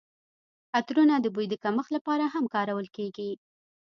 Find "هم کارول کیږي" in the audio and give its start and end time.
2.33-3.29